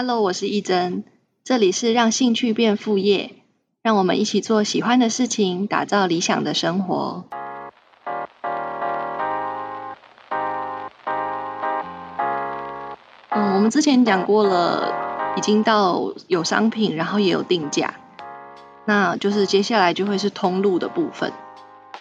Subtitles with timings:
[0.00, 1.02] Hello，我是一真，
[1.42, 3.32] 这里是让兴趣变副业，
[3.82, 7.24] 让我们一起做喜欢的事情，打造理想的生活。
[13.30, 17.94] 嗯，我们之前讲过了，已经到有商品，然后也有定价，
[18.84, 21.32] 那就是接下来就会是通路的部分。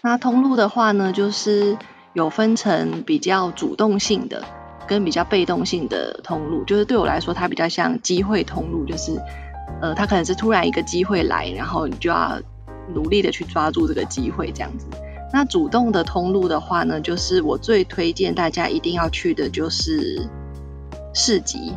[0.03, 1.75] 那通路的话呢，就是
[2.13, 4.43] 有分成比较主动性的。
[4.87, 9.21] 跟比较被动性的通路，就是对我来说，它比较像机会通路，就是，
[9.81, 12.39] 呃，它可能是突然一个机会来，然后你就要
[12.93, 14.87] 努力的去抓住这个机会这样子。
[15.33, 20.25] 那主动的通路的话呢，就是我最推荐大家一定要去的就是
[21.13, 21.73] 市集，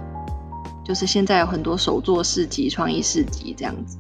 [0.85, 3.99] 就是现在有很多手作市集、创意市集这样子。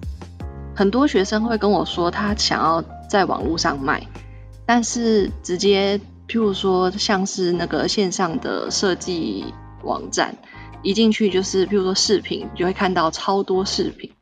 [0.74, 4.06] 很多学生会跟我说，他想要在网络上卖，
[4.64, 6.00] 但是直接。
[6.30, 9.52] 譬如说，像是那个线上的设计
[9.82, 10.36] 网站，
[10.80, 14.12] 一进去就是，譬如说视频，就会看到超多视频，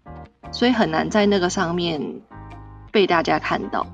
[0.51, 2.23] 所以很难在那个上面
[2.91, 3.87] 被大家看到。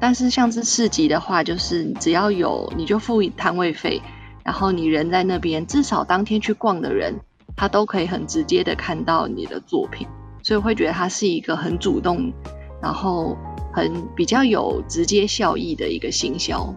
[0.00, 4.00] 但是像是市集的话，就是只要有你就付摊位费，
[4.42, 7.20] 然后你人在那边，至少当天去逛的人，
[7.56, 10.08] 他都可以很直接的看到你的作品，
[10.42, 12.32] 所以会觉得它是一个很主动，
[12.80, 13.36] 然后
[13.70, 16.74] 很比较有直接效益的一个行销。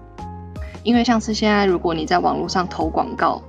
[0.84, 3.42] 因为像是现在，如果你在网络上投广告，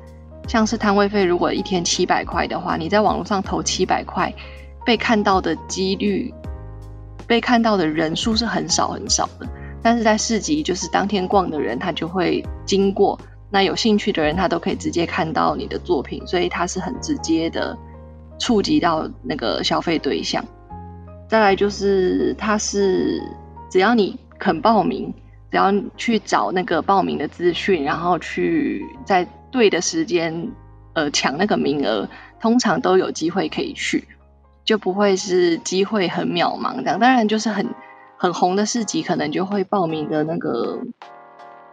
[0.47, 4.33] 像是摊位费，如果一天七百块的话，你在网络上投七百块，
[4.87, 6.33] 被看到的几率，
[7.27, 9.49] 被看到的人数是很少很少的。
[9.83, 13.19] 但是在市集，就是当天逛的人，他就会经过，
[13.51, 17.77] 那有兴趣的人，他都可以直接看到你的作品，所以它是很直接的
[18.39, 20.45] 触及到那个消费对象。
[21.29, 23.21] 再来就是，它是
[23.69, 25.13] 只要你肯报名。
[25.55, 30.51] 只要去找那个报名的资讯，然后去在对的时间，
[30.95, 32.09] 呃，抢那个名额，
[32.41, 34.09] 通常都有机会可以去，
[34.65, 36.99] 就不会是机会很渺茫这样。
[36.99, 37.73] 当然，就是很
[38.19, 40.81] 很红的市集，可能就会报名的那个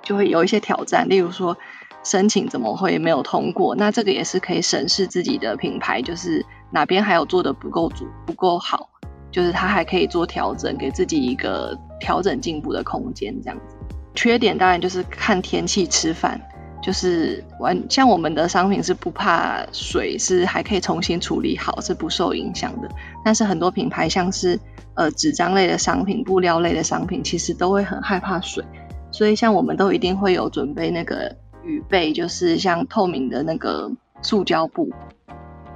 [0.03, 1.57] 就会有一些挑战，例如说
[2.03, 3.75] 申请怎么会没有通过？
[3.75, 8.91] 那这个也是可以审视自己的品牌，就是哪边还有做的不够足、不够好。
[9.31, 13.77] 就是它还可以做调整，给自己一个调整进步的空间，这样子。
[14.13, 16.39] 缺点当然就是看天气吃饭，
[16.83, 22.89] 就是完像我们的商品是不怕水，是还可以重新处理好，是不受影响的。
[23.23, 24.59] 但是很多品牌像是
[24.95, 28.65] 呃纸张类的商品、布料类的商品，其实都会很害怕水，
[29.11, 31.33] 所以像我们都一定会有准备那个
[31.63, 33.89] 雨备，就是像透明的那个
[34.21, 34.89] 塑胶布，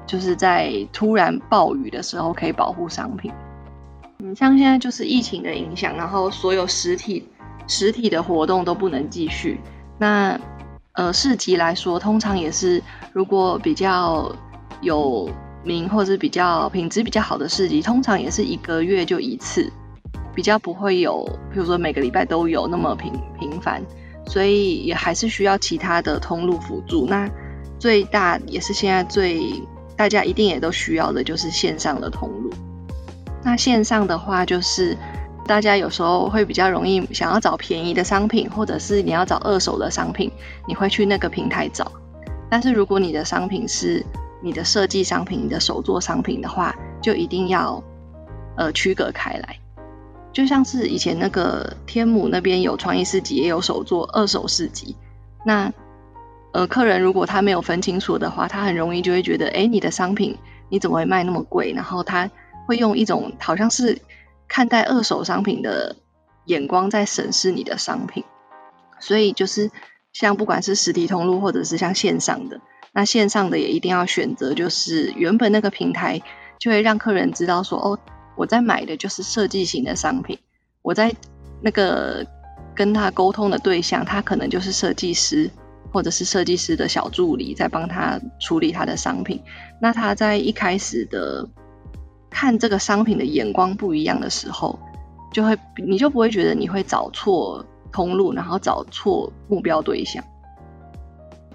[0.05, 3.31] 就是在突然暴雨的时候可以保护商品。
[4.17, 7.27] 你，像现在就是疫情的影响，然后所有实体
[7.67, 9.59] 实体的活动都不能继续。
[9.97, 10.39] 那
[10.93, 12.81] 呃市集来说，通常也是
[13.11, 14.33] 如果比较
[14.81, 15.29] 有
[15.63, 19.71] 名或者比较品质比较好的市集，通常也是一个月就一次，
[20.33, 23.83] 比较不会有，比如说每个礼拜都有那么频频繁，
[24.27, 27.05] 所以也还是需要其他的通路辅助。
[27.05, 27.29] 那
[27.77, 29.61] 最大也是现在最
[29.97, 32.49] 大家一定也都需要的就是线上的通路。
[33.45, 34.97] 那线上的话，就是
[35.45, 40.31] 大家有时候会比较容易想要找便宜的商品，或者是你要找二手的商品，
[40.67, 41.91] 你会去那个平台找。
[42.49, 44.03] 但是如果你的商品是
[44.41, 47.83] 你的设计商品、你的手作商品的话，就一定要
[48.57, 49.57] 呃区隔开来。
[50.33, 54.95] 就像是以前那个天母那边有创意市集，也有手作二手市集。
[55.45, 55.71] 那
[56.51, 60.35] 呃客人如果他没有分清楚的话，他很容易就会觉得，哎，你的商品
[60.67, 61.71] 你怎么会卖那么贵？
[61.71, 62.27] 然后他。
[62.65, 63.99] 会用一种好像是
[64.47, 65.95] 看待二手商品的
[66.45, 68.23] 眼光在审视你的商品，
[68.99, 69.71] 所以就是
[70.13, 72.61] 像不管是实体通路或者是像线上的，
[72.91, 76.21] 那线上的也一定要选择，就是原本那个平台
[76.59, 77.99] 就会让客人知道说，哦，
[78.35, 80.39] 我在买的就是设计型的商品，
[80.81, 81.15] 我在
[81.61, 82.25] 那个
[82.75, 85.49] 跟他沟通的对象，他可能就是设计师
[85.91, 89.41] 或者是设计师的小助理，在帮他处理他的商品，
[89.81, 91.49] 那他在一开始的。
[92.35, 94.77] 看这个商品的眼光不一样的时候，
[95.31, 100.21] 就会你就不会觉得你会找错通路，然后找错目标对象。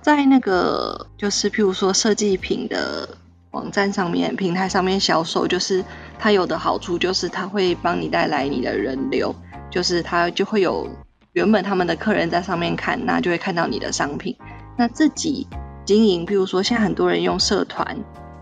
[0.00, 3.06] 在那个就是譬如说设计品的
[3.50, 5.84] 网站上面、平台上面销售，就是
[6.18, 9.34] 它有的好处就是它会帮你带来你的人流，
[9.70, 10.88] 就是它就会有
[11.34, 14.34] 原本他们的客人在上面看，那就会看到你的商品。
[14.78, 15.46] 那自己
[15.84, 17.98] 经营，譬如说现在很多人用社团。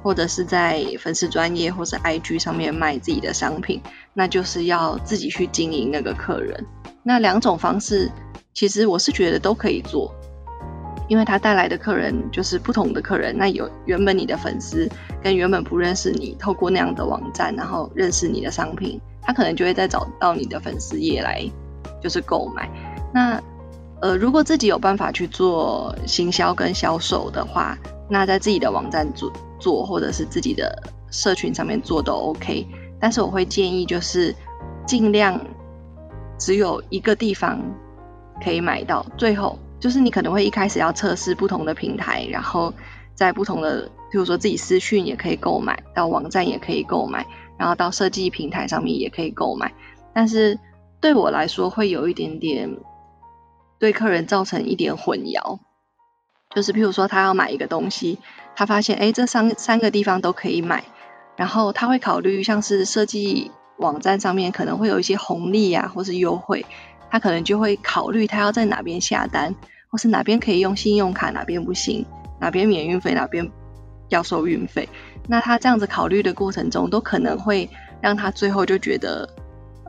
[0.08, 3.82] 或者是在粉丝专业或是 IG 上面卖自己的商品，
[4.14, 6.64] 那就是要自己去经营那个客人。
[7.02, 8.10] 那两种方式，
[8.55, 10.10] 其实我是觉得都可以做。
[11.08, 14.88] 因为他带来的客人就是不同的客人，那有原本你的粉丝
[15.22, 21.44] 跟原本不认识你，透过那样的网站，然后认识你的商品，他可能就会再找到你的粉丝页来
[22.02, 22.66] 就是购买。
[23.12, 23.38] 那
[24.00, 27.76] 呃，如果自己有办法去做行销跟销售的话，
[28.08, 32.66] 那在自己的网站做做，或者是自己的社群上面做都 OK。
[33.00, 34.34] 但是我会建议就是
[34.87, 35.40] 尽量
[36.38, 37.60] 只有一个地方
[38.43, 39.58] 可以买到，最后。
[39.81, 42.75] 就是你可能会一开始要测试不同的平台，然后
[43.14, 47.25] 在不同的，比如说自己私讯也可以购买，到网站也可以购买，
[47.56, 49.72] 然后到设计平台上面也可以购买。
[50.12, 50.58] 但是
[51.00, 52.76] 对我来说会有一点点
[53.78, 55.60] 对客人造成一点混淆，
[56.55, 58.19] 就是譬如说他要买一个东西，
[58.56, 60.85] 他发现哎这三三个地方都可以买，
[61.37, 66.65] 然后他会考虑像是设计网站上面可能会有一些红利啊，或是优惠。
[67.11, 69.55] 他可能就会考虑他要在哪边下单，
[69.89, 72.05] 或是哪边可以用信用卡，哪边不行，
[72.39, 73.51] 哪边免运费，哪边
[74.11, 74.87] 要收运费。
[75.27, 77.71] 那他这样子考虑的过程中，都可能会
[78.03, 79.27] 让他最后就觉得，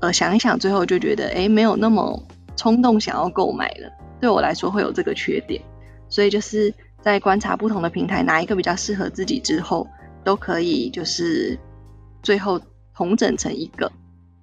[0.02, 2.24] 呃，想一想，最后就觉得，哎，没有那么
[2.56, 3.92] 冲动想要购买了。
[4.22, 5.62] 对我来说会有这个缺点，
[6.10, 9.88] 所以就是在观察不同的平台，哪一个比较适合自己之后，
[10.24, 11.58] 都可以就是
[12.22, 12.60] 最后
[12.94, 13.92] 统整成一个。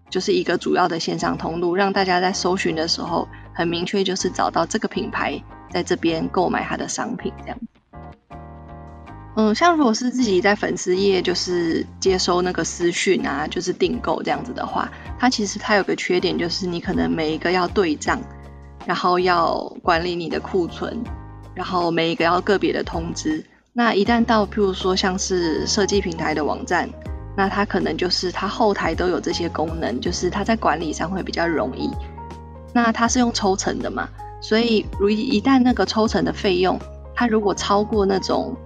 [0.09, 7.59] 就是一个主要的线上通路，让大家在搜寻的时候很明确，就是找到这个品牌在这边购买它的商品这样。
[9.35, 14.89] 嗯，像如果是自己在粉丝页就是接收那个私讯啊，就是订购这样子的话，
[15.19, 18.23] 它其实它有个缺点，就是你可能每一个要对账，
[18.87, 21.03] 然后要管理你的库存，
[21.56, 23.44] 然后每一个要个别的通知。
[23.73, 26.88] 那一旦到譬如说像是设计平台的网站。
[27.38, 31.91] 那它可能就是它后台都有这些功能，就是它在管理上会比较容易。
[32.73, 34.08] 那它是用抽成的嘛，
[34.41, 36.81] 所以如一旦那个抽成的费用，
[37.14, 38.56] 它如果超过那种，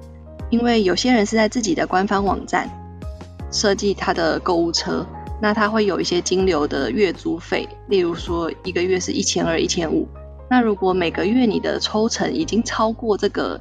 [0.51, 2.71] 因为有些人是在自己的官方网站
[3.51, 5.05] 设计他的购物车，
[5.43, 10.07] 那他会有一些金流的月租费，例如说一个月是一千二、一千五。
[10.51, 13.61] 那如果每个月你的抽成已经超过这个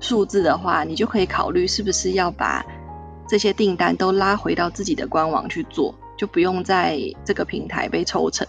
[0.00, 2.64] 数字的话，你就可以考虑是不是要把。
[3.26, 8.46] 这些订单都拉回到自己的官网去做，就不用在这个平台被抽成。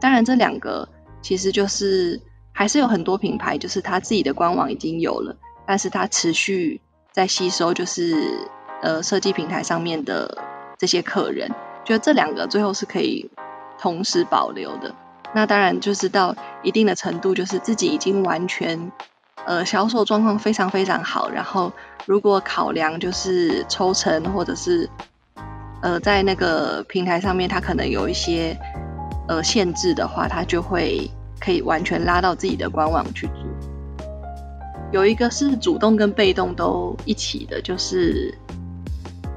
[0.00, 0.88] 当然，这两个
[1.20, 2.18] 其实就是
[2.50, 5.36] 还是有很多品牌，就是他自己的官网已经有了，
[5.66, 6.80] 但是他持续
[7.12, 8.48] 在吸收，就是
[8.80, 10.38] 呃设计平台上面的
[10.78, 11.50] 这些客人。
[11.84, 13.30] 觉得这两个最后是可以
[13.78, 14.94] 同时保留的。
[15.34, 18.92] 那当然就是到一定的程度，就是自己已经完全。
[19.44, 21.30] 呃，销售状况非常非常好。
[21.30, 21.72] 然后，
[22.04, 24.90] 如果考量就是抽成，或者是
[25.82, 28.58] 呃，在那个平台上面，它可能有一些
[29.28, 31.08] 呃限制的话，它就会
[31.38, 33.36] 可以完全拉到自己的官网去做。
[34.90, 38.36] 有一个是主动跟被动都一起的，就是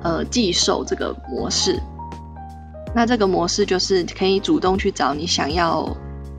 [0.01, 1.79] 呃寄售这个模式。
[2.95, 5.95] 那这个模式就是可以主动去找你想要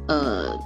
[0.08, 0.58] 呃。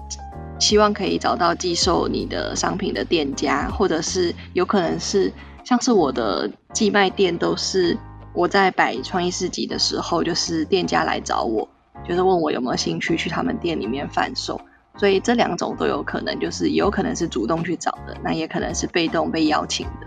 [0.60, 5.32] 希望可以找到寄售你的商品的店家，或者是有可能是
[5.64, 7.98] 像是我的寄卖店，都是
[8.32, 11.69] 我在摆创意市集的时候，就是店家来找我，
[12.08, 14.60] 就是问我有没有兴趣去他们店里面贩售。
[14.96, 20.06] 所以这两种都有可能，就是有可能是主动去找的，那也可能是被动被邀请的。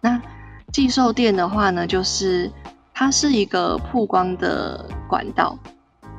[0.00, 0.20] 那
[0.72, 2.50] 寄售店的话呢，就是
[2.94, 5.58] 它是一个曝光的管道，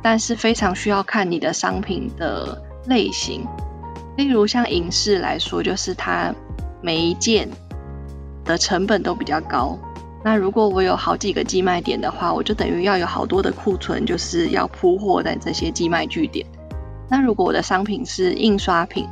[0.02, 2.62] 但是非常需要看你的商品的。
[2.86, 3.48] 类型，
[4.18, 6.36] 例如像影视来说，就是它
[6.82, 7.48] 每一件
[8.44, 9.80] 的成本都比较高。
[10.22, 16.46] 那如果我有好几个寄卖点的话，我就等于要有好多的库存，就是要铺货在这些寄卖据点。
[17.10, 19.08] 那如果我的商品是印刷品，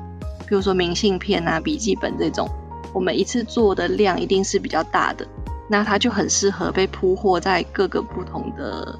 [0.46, 2.46] 比如说明信片啊、笔记本这种，
[2.94, 5.25] 我们一次做的量一定是比较大的，
[5.72, 9.00] 那它就很适合被铺货在各个不同的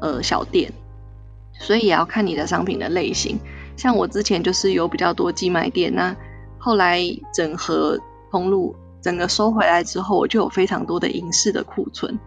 [0.00, 0.72] 呃小店。
[1.58, 3.38] 所以也要看你的商品的类型。
[3.76, 6.16] 像我之前就是有比较多寄卖店，那
[6.58, 7.00] 后来
[7.32, 7.98] 整合
[8.30, 12.18] 通路，整个收回来之后，我就有非常多的影视的库存，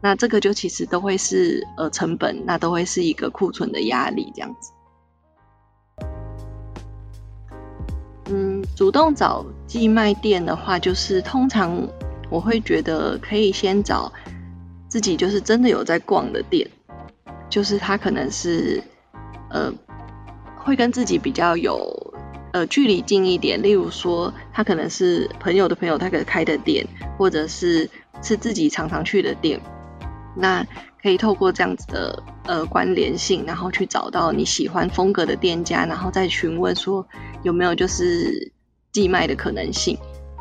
[0.00, 4.72] 那这个就其实都会是呃成本，那都会是一个库存的压力这样子。
[8.30, 11.88] 嗯，主动找寄卖店的话，就是通常
[12.30, 14.12] 我会觉得可以先找
[14.88, 16.68] 自己就是真的有在逛的店，
[17.48, 18.82] 就是他可能是
[19.50, 19.72] 呃。
[20.60, 22.12] 会跟自己比较有
[22.52, 27.88] 呃距离近一点，例如说他可能是朋友的朋友，他可开的店，或者是
[28.20, 29.58] 是自己常常去的店，
[30.36, 30.66] 那
[31.00, 37.08] 可以透过这样子的呃关联性，然后去找到你喜欢风格的店家，然后再询问说
[37.42, 38.52] 有没有就是
[38.92, 39.96] 寄卖的可能性。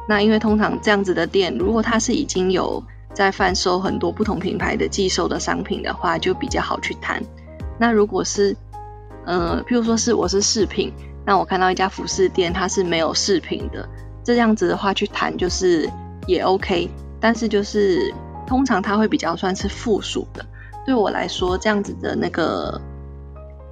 [0.08, 2.82] 那因为通常这样子的店，如果它是已经有
[3.14, 7.22] 在贩售很多不同品牌的寄售的商品的话，就比较好去谈。
[7.78, 8.56] 那如果是，
[9.26, 10.94] 呃，譬如说是我是饰品，
[11.26, 13.88] 那我看到一家服饰店，它是没有饰品的，
[14.24, 15.90] 这样子的话去谈就是
[16.26, 18.14] 也 OK，但是就是
[18.46, 20.46] 通常它会比较算是附属的，
[20.86, 22.80] 对我来说这样子的那个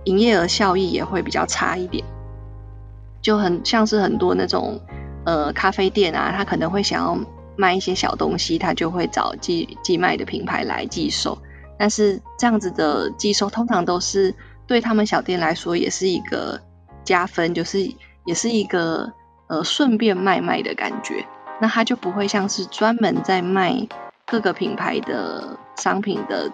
[0.04, 2.04] 营业额效益也会比较差一点，
[3.22, 4.82] 就很像是很多那种。
[5.26, 7.20] 呃，咖啡店啊，他可能会想要
[7.58, 11.38] 卖一些小东西，他就会找寄寄卖的品牌来寄售。
[11.80, 14.36] 但是这样子的寄售，通常都是
[14.68, 16.62] 对他们小店来说也是一个
[17.04, 17.92] 加分，就是
[18.24, 19.12] 也是一个
[19.48, 21.26] 呃顺便卖卖的感觉。
[21.60, 23.88] 那他就不会像是专门在卖
[24.28, 26.52] 各个品牌的商品的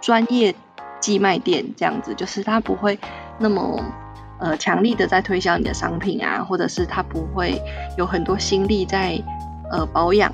[0.00, 0.54] 专业
[1.00, 2.98] 寄卖店这样子，就是他不会
[3.38, 3.84] 那么。
[4.40, 7.60] 呃，强力的在推销你的商品啊，或者是他不会
[7.98, 9.22] 有很多心力在
[9.70, 10.32] 呃保养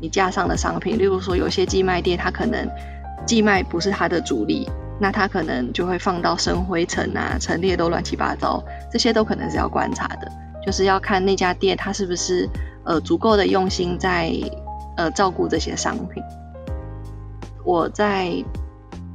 [0.00, 0.98] 你架上的商品。
[0.98, 2.68] 例如说，有些寄卖店，他可能
[3.24, 4.68] 寄卖不是他的主力，
[5.00, 8.60] 那他可能就会放到生灰尘啊、陈列都乱七八糟，
[8.90, 10.28] 这些都可能是要观察的，
[10.66, 12.48] 就是要看那家店他是不是
[12.84, 14.32] 呃足够的用心在
[14.96, 16.20] 呃照顾这些商品。
[17.64, 18.44] 我在。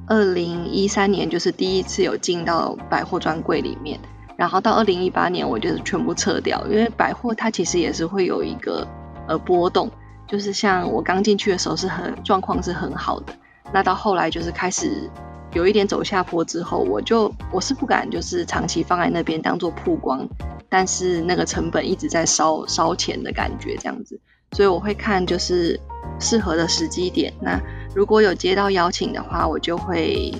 [0.07, 3.99] 二零一三年就是第一次有进到百货专柜里面，
[4.37, 8.87] 然后到二零一八年我就是全部撤掉，因为百货它其实也是会有一个
[9.27, 9.89] 呃波动，
[10.27, 13.33] 就是像我刚进去的时候是很状况是很好的，
[13.73, 15.09] 那到后来就是开始
[15.53, 20.27] 有一点走下坡之后，我就我是不敢就是长期放在那边当做曝光，
[20.69, 24.19] 但是那个成本一直在烧烧钱的感觉这样子，
[24.51, 25.79] 所以我会看就是
[26.19, 27.59] 适合的时机点那。
[27.95, 30.33] 如果有接到邀请的话，我就会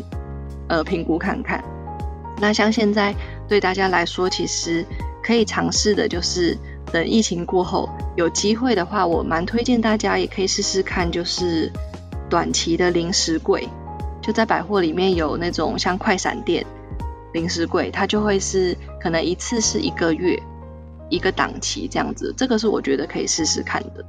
[0.67, 1.63] 呃评估看看。
[2.41, 3.15] 那像现在
[3.47, 4.85] 对大家来说，其实
[5.23, 6.57] 可以尝试的就是
[6.91, 11.71] 等疫情过后有机会的话，我蛮推荐大家也可以试试看，就是
[12.29, 13.69] 短期的零食柜，
[14.21, 16.65] 就在百货里面有那种像快闪店
[17.31, 20.37] 零食柜，它就会是可能一次是一个月
[21.09, 24.05] 一个档期这样子，这个是我觉得可以试试看的。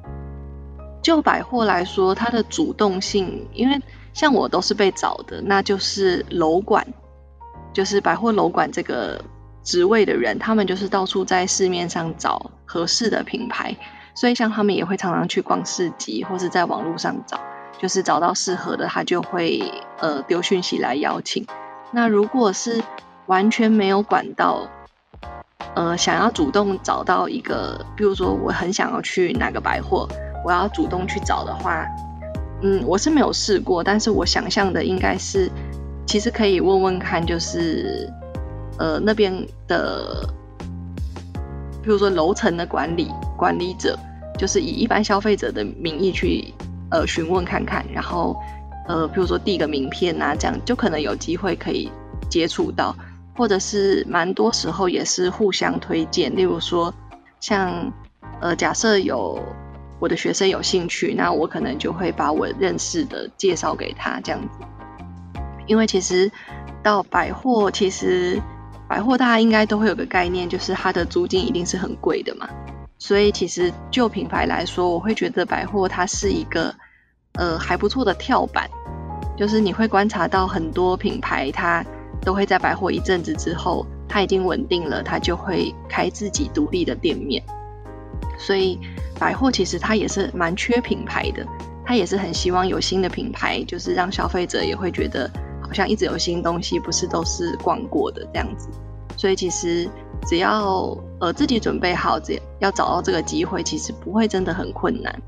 [1.06, 3.80] 就百货来说，它的主动性，因为
[4.12, 6.84] 像我都是被找的，那就是楼管，
[7.72, 9.24] 就是百货楼管这个
[9.62, 13.76] 职位的人，他们就是到处在市面上找合适的品牌，
[14.16, 17.38] 所以像他们也会常常去逛市集，或是在网络上找，
[17.78, 19.62] 就是找到适合的，他就会
[19.98, 21.46] 呃丢讯息来邀请。
[21.92, 22.82] 那如果是
[23.26, 24.66] 完全没有管道，
[25.76, 30.08] 呃，想要主动找到一个，比如说我很想要去哪个百货。
[30.44, 31.86] 我要主动去找的话，
[32.62, 35.50] 嗯，我是没有试过，但是我想象的应该是，
[36.06, 38.08] 其实可以问问看，就是
[38.78, 40.26] 呃那边的，
[41.82, 43.98] 比如说楼层的管理管理者，
[44.38, 46.54] 就是以一般消费者的名义去
[46.90, 48.36] 呃询问看看，然后
[48.88, 51.90] 呃比如说递个名片啊，这样就可能有机会可以
[52.30, 52.96] 接触到，
[53.36, 56.94] 或者是蛮多时候也是互相推荐，例如说
[57.40, 57.92] 像
[58.40, 59.38] 呃假设有。
[59.98, 64.48] 我的学生有兴趣，那我可能就会把我认识的介绍给他这样子。
[65.66, 66.30] 因为其实
[66.82, 68.40] 到百货，其实
[68.88, 72.48] 百货大家应该都会有个概念，就是它的租金一定是很贵的嘛。
[72.98, 76.74] 所以其实就品牌来说，我会觉得百货它是一个
[77.32, 78.70] 呃还不错的跳板，
[79.36, 81.84] 就是你会观察到很多品牌，它
[82.22, 87.42] 都会在百货一阵子之后，它已经稳定了，它就会开自己独立的店面。
[88.38, 88.78] 所以
[89.18, 91.46] 百货其实它也是蛮缺品牌的，
[91.84, 95.30] 它也是很希望有新的品牌，就是让消费者也会觉得
[95.62, 98.68] 好像一直有新东西，不是都是逛过的这样子。
[99.16, 99.88] 所以其实
[100.26, 105.22] 只要呃自己准备好，只要找到这个机会，其实不会真的很困难。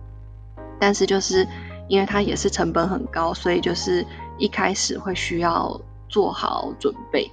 [0.79, 1.47] 但是就是
[1.89, 4.05] 因为它也是成本很高，所以就是
[4.37, 7.31] 一开始会需要做好准备。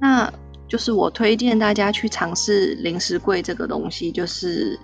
[0.00, 0.32] 那
[0.66, 4.80] 就是我推荐大家去尝试零食柜这个东西，就是。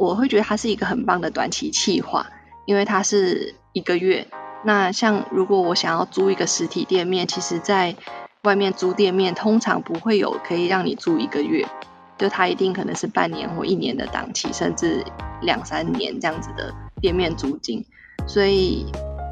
[0.00, 2.26] 我会觉得它是一个很棒的短期计划，
[2.64, 4.26] 因为它是一个月。
[4.64, 7.94] 那像如果我想要租一个实体店面，其实在
[8.42, 11.66] 外面租店面通常不会有可以让你租一个月，
[12.16, 15.04] 就它一定可能是半年或一年的档期，甚至
[15.42, 17.84] 两三年这样子的店面租金。
[18.26, 18.86] 所以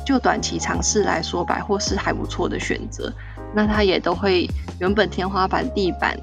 [0.04, 3.10] 就短期尝试来说，百货是还不错的选择。
[3.54, 4.46] 那它也都会
[4.78, 6.20] 原本天花板、地板。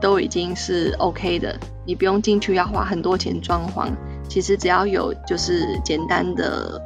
[0.00, 3.90] 都已经是 OK 的，你不用进去要花很多钱装潢。
[4.28, 6.80] 其实只要有就是简单的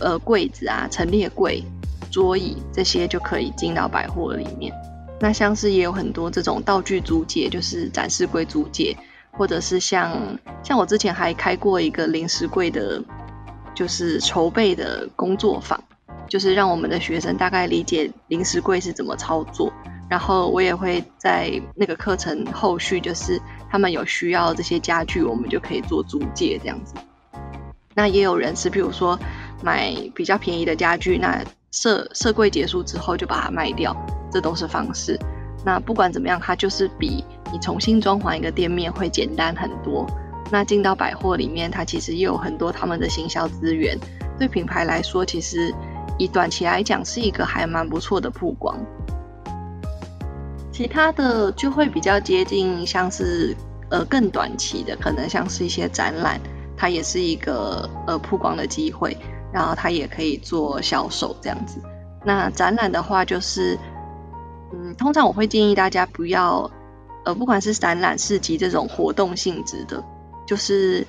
[0.00, 1.62] 呃柜子啊、陈列柜、
[2.10, 4.72] 桌椅这些就可以进到百货里面。
[5.20, 8.96] 那像是也有很多这种道具租借，就是展示柜租借，
[9.32, 13.02] 或者是像像我之前还开过一个零食柜的，
[13.74, 15.82] 就是筹备的工作坊，
[16.28, 19.72] 就是让我们的学生大概理解零食柜是怎么操作。
[20.12, 23.40] 然后我也会在那个课程后续，就是
[23.70, 26.92] 他们有需要这些家具，我们就可以做租借这样子。
[27.94, 29.18] 那也有人是，比如说
[29.62, 33.96] 买比较便宜的家具，那设设柜结束之后就把它卖掉，
[34.30, 35.18] 这都是方式。
[35.64, 40.06] 那不管怎么样，它就是比你重新装潢一个店面会简单很多。
[40.50, 43.98] 那进到百货里面，它其实也有很多他们的行销资源，
[44.38, 45.74] 对品牌来说，其实
[46.18, 48.78] 以短期来讲是一个还蛮不错的曝光。
[50.72, 53.54] 其他的就会比较接近，像是
[53.90, 56.40] 呃更短期的，可能像是一些展览，
[56.76, 59.16] 它也是一个呃曝光的机会，
[59.52, 61.78] 然后它也可以做销售这样子。
[62.24, 63.78] 那展览的话，就是
[64.72, 66.70] 嗯，通常我会建议大家不要
[67.24, 70.02] 呃，不管是展览、市集这种活动性质的，
[70.46, 71.06] 就是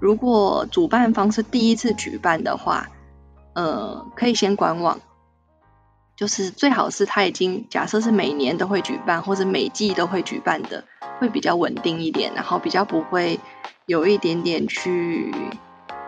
[0.00, 2.88] 如果主办方是第一次举办的话，
[3.52, 4.98] 呃，可以先观望。
[6.14, 10.84] 就是最好是他已经假设是每年都会举办，或者每季都会举办的，
[11.18, 13.40] 会比较稳定一点，然后比较不会
[13.86, 15.34] 有一点点去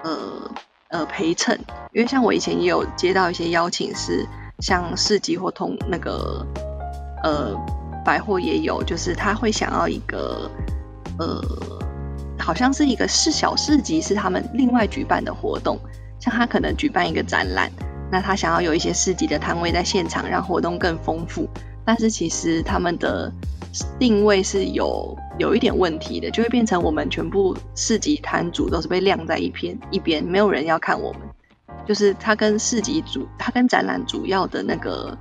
[0.05, 0.51] 呃
[0.89, 1.59] 呃陪衬。
[1.93, 4.27] 因为像我以前也有接到一些邀请，是
[4.61, 6.47] 像市集或通那个
[7.23, 7.57] 呃
[8.05, 10.51] 百货也有，就是他会想要一个
[11.19, 11.43] 呃
[12.39, 15.79] 好像是一个市小市集，是他们另外举办的活动，
[16.21, 17.73] 像他可能举办一个展览。
[18.11, 21.49] 那他想要有一些市集的摊位在现场，让活动更丰富。
[21.85, 23.33] 但是其实他们的
[23.99, 31.21] 定位是有有一点问题的，就会变成我们全部市集摊主都是被晾在一边一边，没有人要看我们。
[31.85, 35.19] 就是他跟市集主，他跟展览主要的那个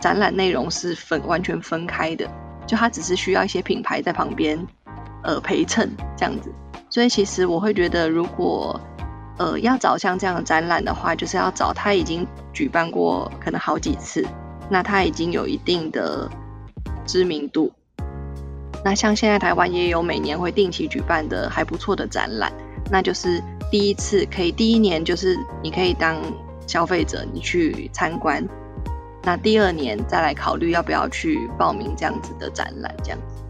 [0.00, 2.28] 展览内容是分完全分开的，
[2.66, 4.58] 就他只是需要一些品牌在旁边
[5.22, 6.50] 呃陪衬这样子。
[6.90, 8.80] 所以其实我会觉得如果。
[9.38, 14.24] 呃，要找像这样的展览的话，就是要找他已经举办过可能好几次，
[14.68, 16.30] 那他已经有一定的
[17.06, 17.72] 知名度。
[18.84, 22.52] 那像现在台湾也有每年会定期举办的还不错的展览，
[22.90, 26.16] 那就是第一次可以第一年就是你可以当
[26.66, 28.46] 消费者你去参观，
[29.22, 33.42] 那第二年再来考虑要不要去报名这样子的展览，这样子。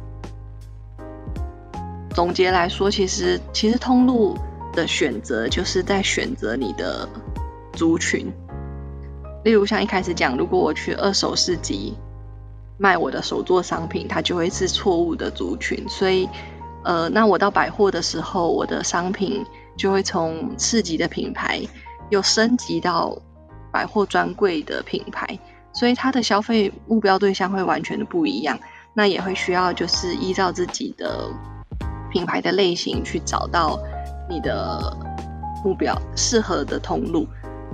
[2.14, 4.38] 总结来说，其实其实通路。
[4.72, 7.08] 的选择就是在选择你的
[7.74, 8.32] 族群，
[9.44, 11.94] 例如像一开始讲，如果我去二手市集
[12.78, 15.86] 卖我的手作商品，它就会是错误的族群。
[15.88, 16.28] 所以，
[16.84, 19.44] 呃，那我到百货的时候，我的商品
[19.76, 21.60] 就会从市集的品牌
[22.10, 23.16] 又升级到
[23.70, 25.38] 百货专柜的品牌，
[25.72, 28.58] 所以它的消费目标对象会完全的不一样。
[28.94, 31.30] 那也会需要就是依照自己的
[32.10, 33.78] 品牌的类型去找到。
[34.28, 34.96] 你的
[35.64, 37.26] 目标适合的通路，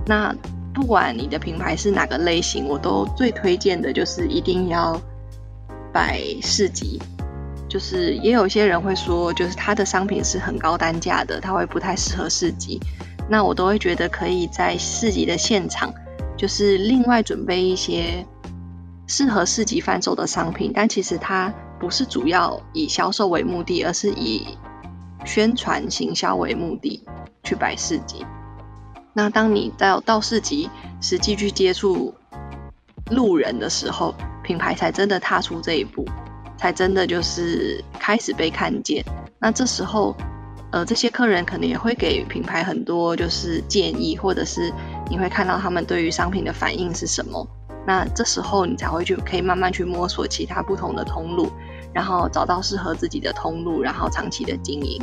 [0.06, 0.34] 那
[0.74, 5.00] 不管你的品牌是哪个类型，我都最推荐的就是一定要
[5.92, 7.00] 摆市集。
[7.68, 12.80] 就是也有些人会说，就是他的商品是很高单价的，他会不太适合市集。
[13.28, 15.92] 那我都会觉得可以在市集的现场，
[16.34, 18.24] 就是另外准备一些
[19.06, 24.56] 适合市集贩售的商品，但其实它不是主要以销售为目的，而是以
[25.28, 27.04] 宣传行销为目的
[27.44, 28.24] 去摆市集，
[29.12, 30.70] 那当你到到市集
[31.02, 32.14] 实际去接触
[33.10, 36.06] 路人的时候，品牌才真的踏出这一步，
[36.56, 39.04] 才真的就是开始被看见。
[39.38, 40.16] 那这时候，
[40.72, 44.72] 呃，这些客人可能也会给品牌很多就是建议，或者是
[45.10, 47.46] 你会看到他们对于商品的反应是什么。
[47.86, 51.52] 那这时候你才会去可以慢慢去摸索其他不同的通路。
[51.92, 55.00] 然后找到适合自己的通路，然后长期的经营。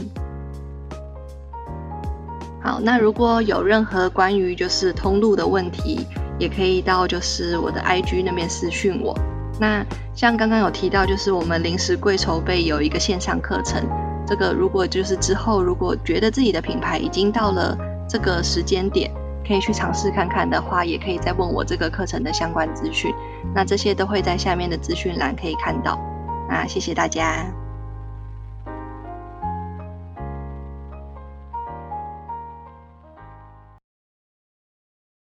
[2.61, 6.05] 好，那如果有任何关于就是通路的问题，
[6.39, 9.15] 也可以到就是我的 IG 那边私讯我。
[9.59, 13.81] 那像刚刚有提到，就是我们临时柜筹备有一个线上课程，
[14.25, 17.77] 这个如果就是之后如果觉得自己的品牌已经到了
[18.09, 19.11] 这个时间点，
[19.47, 23.13] 可以去尝试看看的话，也可以再问我这个课程的相关资讯。
[23.53, 25.99] 那这些都会在下面的资讯栏可以看到。
[26.49, 27.64] 啊谢谢大家。